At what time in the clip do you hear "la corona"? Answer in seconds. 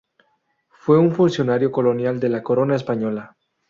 2.29-2.75